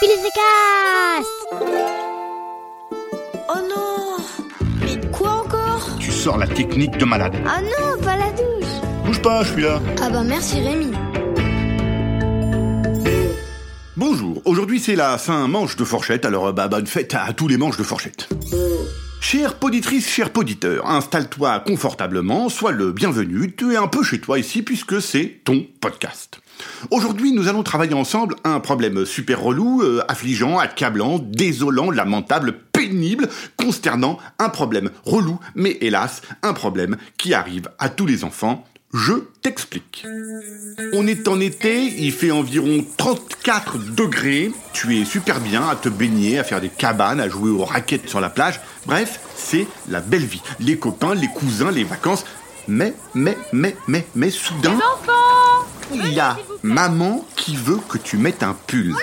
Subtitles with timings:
[0.00, 1.26] Cast
[3.48, 4.16] Oh non
[4.82, 5.88] Mais quoi encore?
[5.98, 7.34] Tu sors la technique de malade.
[7.46, 8.68] Ah non, pas la douche
[9.06, 9.80] Bouge pas, je suis là.
[10.02, 10.92] Ah bah merci Rémi.
[13.96, 17.48] Bonjour, aujourd'hui c'est la fin manche de fourchette, alors euh, bah, bonne fête à tous
[17.48, 18.28] les manches de fourchette.
[19.28, 24.38] Chère poditrice, cher poditeur, installe-toi confortablement, sois le bienvenu, tu es un peu chez toi
[24.38, 26.40] ici puisque c'est ton podcast.
[26.92, 33.28] Aujourd'hui, nous allons travailler ensemble un problème super relou, euh, affligeant, accablant, désolant, lamentable, pénible,
[33.56, 38.64] consternant, un problème relou, mais hélas, un problème qui arrive à tous les enfants.
[38.94, 40.06] Je t'explique.
[40.92, 45.88] On est en été, il fait environ 34 degrés, tu es super bien à te
[45.88, 50.00] baigner, à faire des cabanes, à jouer aux raquettes sur la plage, bref, c'est la
[50.00, 50.42] belle vie.
[50.60, 52.24] Les copains, les cousins, les vacances,
[52.68, 54.78] mais, mais, mais, mais, mais, soudain...
[55.92, 58.94] Il y a maman qui veut que tu mettes un pull.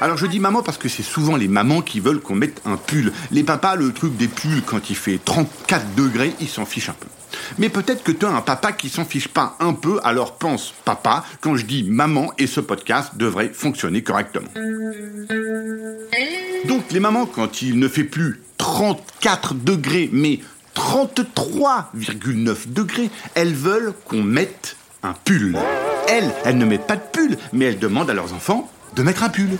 [0.00, 2.76] Alors je dis maman parce que c'est souvent les mamans qui veulent qu'on mette un
[2.76, 3.12] pull.
[3.30, 6.94] Les papas, le truc des pulls quand il fait 34 degrés, ils s'en fichent un
[6.94, 7.08] peu.
[7.58, 10.74] Mais peut-être que tu as un papa qui s'en fiche pas un peu, alors pense
[10.84, 14.48] papa quand je dis maman et ce podcast devrait fonctionner correctement.
[16.66, 20.40] Donc les mamans, quand il ne fait plus 34 degrés, mais
[20.74, 25.56] 33,9 degrés, elles veulent qu'on mette un pull.
[26.08, 29.22] Elles, elles ne mettent pas de pull, mais elles demandent à leurs enfants de mettre
[29.22, 29.50] un pull.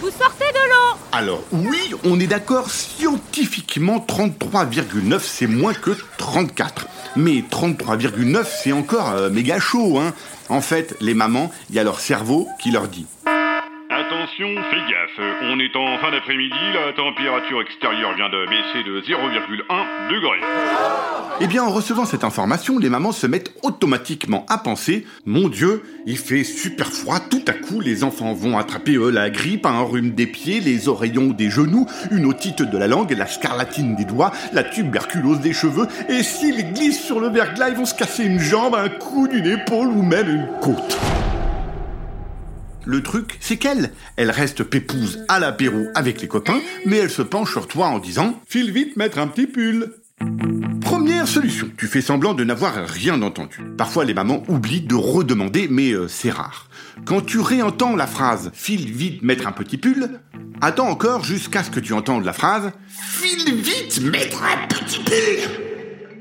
[0.00, 6.86] Vous sortez de l'eau Alors oui, on est d'accord, scientifiquement 33,9 c'est moins que 34.
[7.16, 10.12] Mais 33,9 c'est encore euh, méga chaud, hein.
[10.50, 13.06] En fait, les mamans, il y a leur cerveau qui leur dit
[14.38, 19.00] Attention, fais gaffe, on est en fin d'après-midi, la température extérieure vient de baisser de
[19.00, 20.38] 0,1 degré.
[21.40, 25.82] Eh bien, en recevant cette information, les mamans se mettent automatiquement à penser Mon Dieu,
[26.06, 29.82] il fait super froid, tout à coup, les enfants vont attraper eux, la grippe, un
[29.82, 34.04] rhume des pieds, les oreillons des genoux, une otite de la langue, la scarlatine des
[34.04, 38.24] doigts, la tuberculose des cheveux, et s'ils glissent sur le verglas, ils vont se casser
[38.24, 40.98] une jambe, un cou d'une épaule ou même une côte.
[42.88, 47.20] Le truc, c'est qu'elle, elle reste pépouse à l'apéro avec les copains, mais elle se
[47.20, 49.92] penche sur toi en disant File vite mettre un petit pull.
[50.80, 53.58] Première solution, tu fais semblant de n'avoir rien entendu.
[53.76, 56.70] Parfois les mamans oublient de redemander, mais euh, c'est rare.
[57.04, 60.08] Quand tu réentends la phrase File vite mettre un petit pull,
[60.62, 65.67] attends encore jusqu'à ce que tu entendes la phrase File vite mettre un petit pull.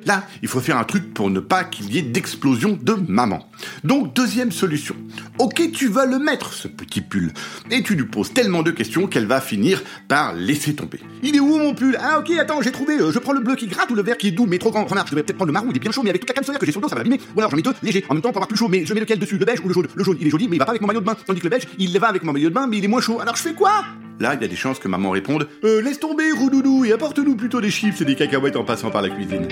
[0.07, 3.50] Là, il faut faire un truc pour ne pas qu'il y ait d'explosion de maman.
[3.84, 4.95] Donc, deuxième solution.
[5.38, 7.34] Ok, tu vas le mettre, ce petit pull.
[7.72, 11.01] Et tu lui poses tellement de questions qu'elle va finir par laisser tomber.
[11.23, 11.97] Il est où mon pull?
[12.00, 12.97] Ah ok, attends, j'ai trouvé.
[12.97, 14.72] euh, je prends le bleu qui gratte ou le vert qui est doux, mais trop
[14.72, 14.85] grand.
[14.85, 16.35] Remarque, je devrais peut-être prendre le marron, il est bien chaud, mais avec toute la
[16.35, 17.19] crème solaire que j'ai sur le dos, ça va abîmer.
[17.35, 18.06] Ou alors j'en mets deux, léger.
[18.07, 19.38] En même temps, pour avoir plus chaud, mais je mets lequel dessus?
[19.38, 19.88] Le beige ou le jaune?
[19.94, 21.17] Le jaune, il est joli, mais il va pas avec mon maillot de bain.
[21.25, 23.01] Tandis que le beige, il va avec mon maillot de bain, mais il est moins
[23.01, 23.19] chaud.
[23.19, 23.84] Alors je fais quoi?
[24.22, 27.35] Là, il y a des chances que maman réponde euh, Laisse tomber, roudoudou, et apporte-nous
[27.35, 29.47] plutôt des chips et des cacahuètes en passant par la cuisine.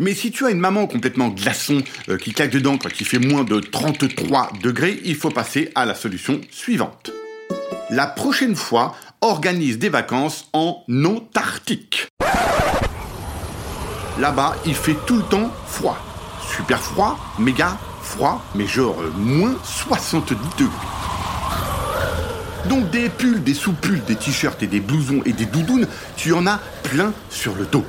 [0.00, 3.18] Mais si tu as une maman complètement glaçon euh, qui claque dedans quand il fait
[3.18, 7.10] moins de 33 degrés, il faut passer à la solution suivante.
[7.90, 12.08] La prochaine fois, organise des vacances en Antarctique.
[14.18, 15.98] Là-bas, il fait tout le temps froid.
[16.56, 20.70] Super froid, méga froid, mais genre euh, moins 70 degrés.
[22.70, 25.86] Donc des pulls, des sous-pulls, des t-shirts et des blousons et des doudounes,
[26.16, 27.84] tu en as plein sur le dos.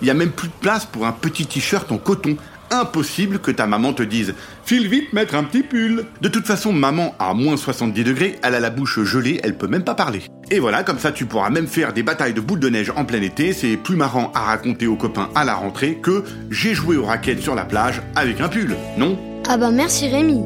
[0.00, 2.36] Il n'y a même plus de place pour un petit t-shirt en coton.
[2.70, 4.34] Impossible que ta maman te dise
[4.64, 6.04] File vite mettre un petit pull.
[6.20, 9.68] De toute façon, maman a moins 70 degrés, elle a la bouche gelée, elle peut
[9.68, 10.22] même pas parler.
[10.50, 13.06] Et voilà, comme ça tu pourras même faire des batailles de boules de neige en
[13.06, 16.96] plein été, c'est plus marrant à raconter aux copains à la rentrée que j'ai joué
[16.96, 19.18] aux raquettes sur la plage avec un pull, non?
[19.48, 20.42] Ah bah merci Rémi.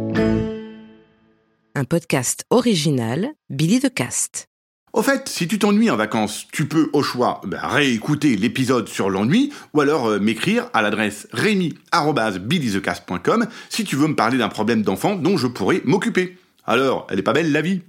[1.74, 4.51] Un podcast original Billy de Cast.
[4.92, 9.08] Au fait, si tu t'ennuies en vacances, tu peux au choix bah, réécouter l'épisode sur
[9.08, 14.82] l'ennui ou alors euh, m'écrire à l'adresse rémi@billythecast.com si tu veux me parler d'un problème
[14.82, 16.36] d'enfant dont je pourrais m'occuper.
[16.66, 17.80] Alors, elle est pas belle la vie?